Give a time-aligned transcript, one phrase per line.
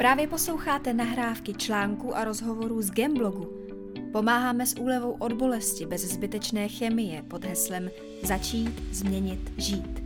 [0.00, 3.52] Právě posloucháte nahrávky článků a rozhovorů z Gemblogu.
[4.12, 7.90] Pomáháme s úlevou od bolesti bez zbytečné chemie pod heslem
[8.22, 10.02] Začít, změnit, žít.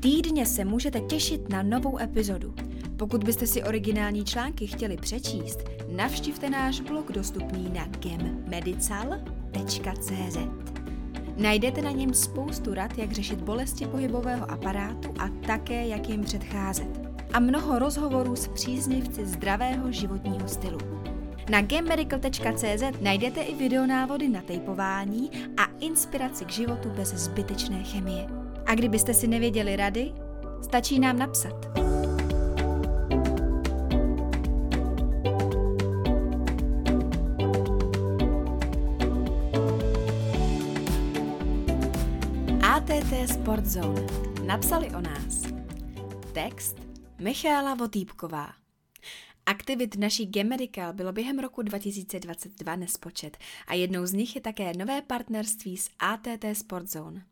[0.00, 2.54] Týdně se můžete těšit na novou epizodu.
[2.96, 5.58] Pokud byste si originální články chtěli přečíst,
[5.96, 9.08] navštivte náš blog dostupný na gemmedical.cz.
[11.36, 17.03] Najdete na něm spoustu rad, jak řešit bolesti pohybového aparátu a také, jak jim předcházet
[17.34, 20.78] a mnoho rozhovorů s příznivci zdravého životního stylu.
[21.50, 28.26] Na gammedical.cz najdete i videonávody na tejpování a inspiraci k životu bez zbytečné chemie.
[28.66, 30.12] A kdybyste si nevěděli rady,
[30.62, 31.54] stačí nám napsat.
[42.62, 44.02] ATT Sport Zone.
[44.46, 45.42] Napsali o nás.
[46.32, 46.83] Text
[47.18, 48.54] Michála Votýpková.
[49.46, 55.02] Aktivit naší Gemedical bylo během roku 2022 nespočet a jednou z nich je také nové
[55.02, 57.26] partnerství s ATT Sport Zone.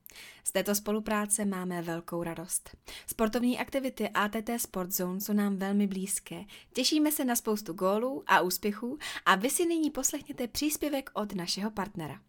[0.45, 2.77] Z této spolupráce máme velkou radost.
[3.07, 6.45] Sportovní aktivity ATT Sport Zone jsou nám velmi blízké.
[6.73, 11.71] Těšíme se na spoustu gólů a úspěchů a vy si nyní poslechněte příspěvek od našeho
[11.71, 12.21] partnera.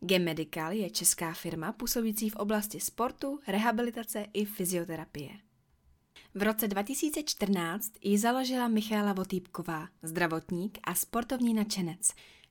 [0.00, 5.49] Gemedical je česká firma působící v oblasti sportu, rehabilitace i fyzioterapie.
[6.34, 12.08] V roce 2014 ji založila Michála Votýpková, zdravotník a sportovní nadšenec.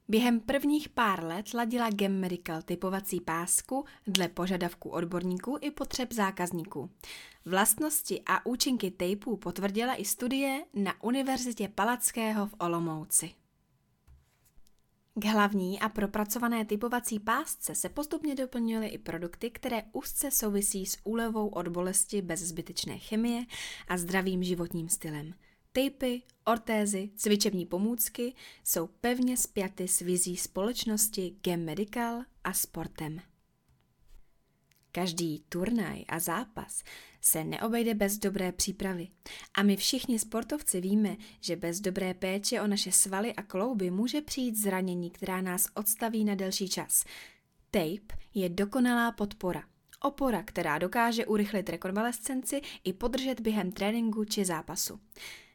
[0.08, 6.90] Během prvních pár let ladila Gem Medical typovací pásku dle požadavků odborníků i potřeb zákazníků.
[7.46, 13.39] Vlastnosti a účinky tejpů potvrdila i studie na Univerzitě Palackého v Olomouci.
[15.20, 20.98] K hlavní a propracované typovací pásce se postupně doplnily i produkty, které úzce souvisí s
[21.04, 23.44] úlevou od bolesti bez zbytečné chemie
[23.88, 25.34] a zdravým životním stylem.
[25.72, 33.22] Tejpy, ortézy, cvičební pomůcky jsou pevně spjaty s vizí společnosti Gem Medical a sportem.
[34.92, 36.84] Každý turnaj a zápas
[37.22, 39.08] se neobejde bez dobré přípravy.
[39.54, 44.22] A my všichni sportovci víme, že bez dobré péče o naše svaly a klouby může
[44.22, 47.06] přijít zranění, která nás odstaví na delší čas.
[47.72, 49.64] Tape je dokonalá podpora.
[50.02, 55.00] Opora, která dokáže urychlit rekonvalescenci i podržet během tréninku či zápasu.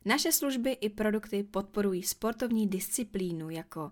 [0.05, 3.91] Naše služby i produkty podporují sportovní disciplínu jako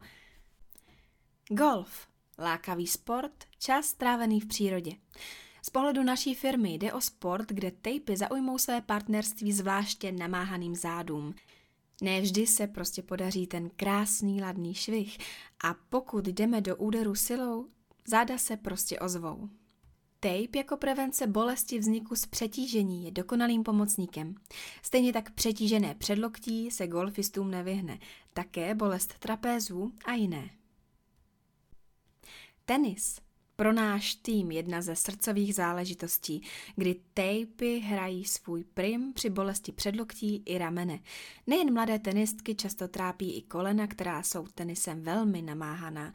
[1.49, 2.07] golf,
[2.43, 4.93] lákavý sport, čas strávený v přírodě.
[5.63, 11.35] Z pohledu naší firmy jde o sport, kde tejpy zaujmou své partnerství zvláště namáhaným zádům.
[12.03, 15.19] Ne vždy se prostě podaří ten krásný ladný švih
[15.65, 17.67] a pokud jdeme do úderu silou,
[18.07, 19.49] záda se prostě ozvou.
[20.21, 24.35] Tape jako prevence bolesti vzniku z přetížení je dokonalým pomocníkem.
[24.83, 27.99] Stejně tak přetížené předloktí se golfistům nevyhne,
[28.33, 30.51] také bolest trapézů a jiné.
[32.73, 33.21] Tenis
[33.57, 36.43] pro náš tým jedna ze srdcových záležitostí,
[36.77, 41.01] kdy tejpy hrají svůj prim při bolesti předloktí i ramene.
[41.47, 46.13] Nejen mladé tenistky často trápí i kolena, která jsou tenisem velmi namáhaná.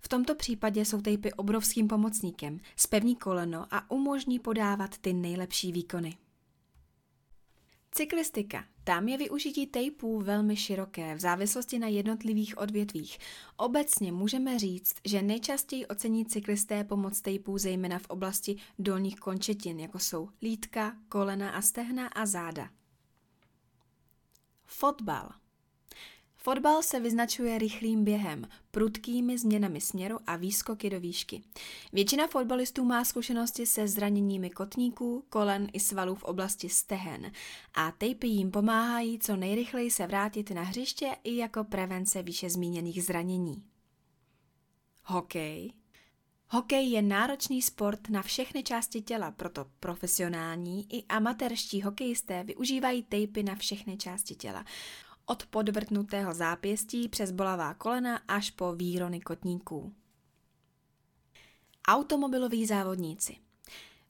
[0.00, 6.16] V tomto případě jsou tejpy obrovským pomocníkem, spevní koleno a umožní podávat ty nejlepší výkony.
[7.92, 8.64] Cyklistika.
[8.84, 13.18] Tam je využití tejpů velmi široké v závislosti na jednotlivých odvětvích.
[13.56, 19.98] Obecně můžeme říct, že nejčastěji ocení cyklisté pomoc tejpů zejména v oblasti dolních končetin, jako
[19.98, 22.70] jsou lítka, kolena a stehna a záda.
[24.64, 25.45] Fotbal.
[26.46, 31.42] Fotbal se vyznačuje rychlým během, prudkými změnami směru a výskoky do výšky.
[31.92, 37.32] Většina fotbalistů má zkušenosti se zraněními kotníků, kolen i svalů v oblasti stehen
[37.74, 43.04] a tejpy jim pomáhají co nejrychleji se vrátit na hřiště i jako prevence výše zmíněných
[43.04, 43.64] zranění.
[45.04, 45.72] Hokej
[46.48, 53.42] Hokej je náročný sport na všechny části těla, proto profesionální i amatérští hokejisté využívají tejpy
[53.42, 54.64] na všechny části těla
[55.26, 59.92] od podvrtnutého zápěstí přes bolavá kolena až po výrony kotníků.
[61.88, 63.36] Automobiloví závodníci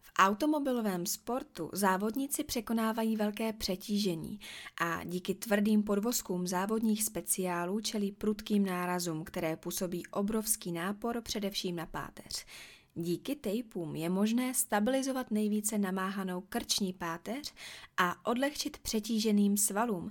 [0.03, 4.41] v automobilovém sportu závodníci překonávají velké přetížení
[4.81, 11.87] a díky tvrdým podvozkům závodních speciálů čelí prudkým nárazům, které působí obrovský nápor především na
[11.87, 12.47] páteř.
[12.95, 17.55] Díky tejpům je možné stabilizovat nejvíce namáhanou krční páteř
[17.97, 20.11] a odlehčit přetíženým svalům,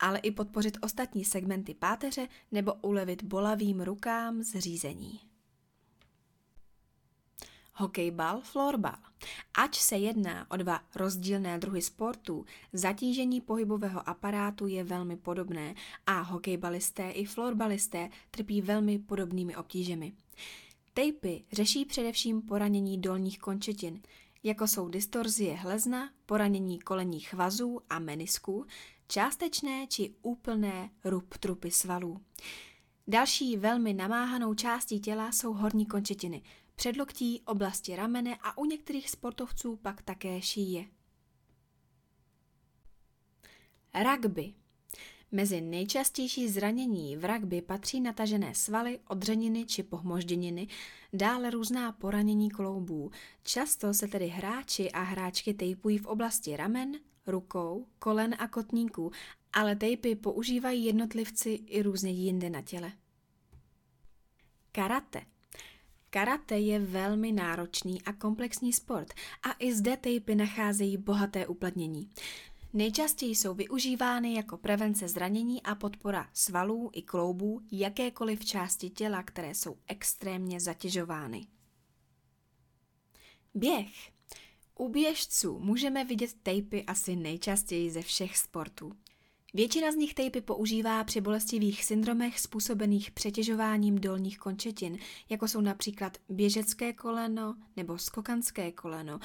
[0.00, 5.20] ale i podpořit ostatní segmenty páteře nebo ulevit bolavým rukám z řízení.
[7.76, 8.96] hokejbal, florbal.
[9.54, 15.74] Ač se jedná o dva rozdílné druhy sportů, zatížení pohybového aparátu je velmi podobné
[16.06, 20.12] a hokejbalisté i florbalisté trpí velmi podobnými obtížemi.
[20.94, 24.02] Tejpy řeší především poranění dolních končetin,
[24.46, 28.66] jako jsou distorzie hlezna, poranění kolenních vazů a menisků,
[29.08, 32.20] částečné či úplné ruptrupy svalů.
[33.06, 36.42] Další velmi namáhanou částí těla jsou horní končetiny,
[36.74, 40.84] předloktí, oblasti ramene a u některých sportovců pak také šíje.
[44.04, 44.54] Rugby
[45.36, 50.68] Mezi nejčastější zranění v rugby patří natažené svaly, odřeniny či pohmožděniny,
[51.12, 53.10] dále různá poranění kloubů.
[53.42, 56.92] Často se tedy hráči a hráčky tejpují v oblasti ramen,
[57.26, 59.10] rukou, kolen a kotníků,
[59.52, 62.92] ale tejpy používají jednotlivci i různě jinde na těle.
[64.72, 65.22] Karate
[66.10, 72.10] Karate je velmi náročný a komplexní sport a i zde tejpy nacházejí bohaté uplatnění.
[72.76, 79.54] Nejčastěji jsou využívány jako prevence zranění a podpora svalů i kloubů jakékoliv části těla, které
[79.54, 81.46] jsou extrémně zatěžovány.
[83.54, 84.10] Běh.
[84.78, 88.92] U běžců můžeme vidět tejpy asi nejčastěji ze všech sportů.
[89.54, 96.18] Většina z nich tejpy používá při bolestivých syndromech způsobených přetěžováním dolních končetin, jako jsou například
[96.28, 99.20] běžecké koleno nebo skokanské koleno,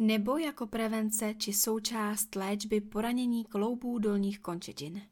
[0.00, 5.02] nebo jako prevence či součást léčby poranění kloubů dolních končetin.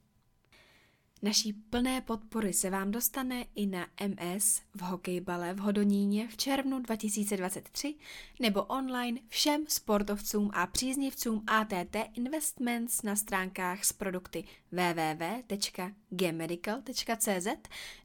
[1.23, 6.79] Naší plné podpory se vám dostane i na MS v hokejbale v Hodoníně v červnu
[6.79, 7.95] 2023
[8.41, 17.47] nebo online všem sportovcům a příznivcům ATT Investments na stránkách s produkty www.gmedical.cz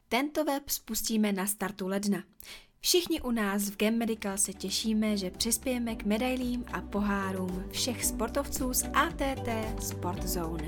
[0.09, 2.23] Tento web spustíme na startu ledna.
[2.85, 8.05] Všichni u nás v Gem Medical se těšíme, že přispějeme k medailím a pohárům všech
[8.05, 9.49] sportovců z ATT
[9.79, 10.67] Sport Zone.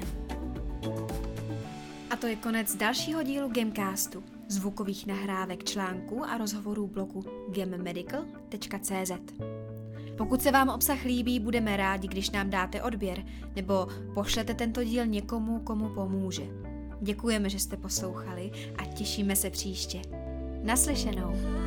[2.09, 9.11] A to je konec dalšího dílu Gamecastu, zvukových nahrávek článků a rozhovorů bloku gemmedical.cz.
[10.17, 13.25] Pokud se vám obsah líbí, budeme rádi, když nám dáte odběr
[13.55, 16.43] nebo pošlete tento díl někomu, komu pomůže.
[17.01, 20.01] Děkujeme, že jste poslouchali a těšíme se příště.
[20.63, 21.66] Naslyšenou.